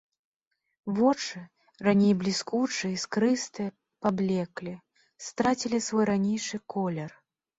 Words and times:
Вочы, 0.99 1.41
раней 1.87 2.13
бліскучыя, 2.23 2.89
іскрыстыя, 2.97 3.69
паблеклі, 4.05 4.73
страцілі 5.29 5.81
свой 5.89 6.05
ранейшы 6.11 6.57
колер. 6.75 7.11